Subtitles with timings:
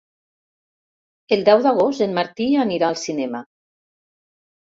[1.37, 3.45] El deu d'agost en Martí anirà al cinema.